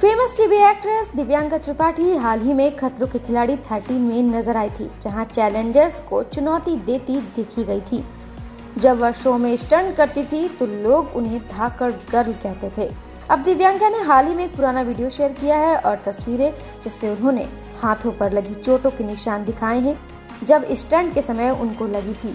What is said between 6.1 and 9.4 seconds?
चुनौती देती दिखी गई थी। जब वह शो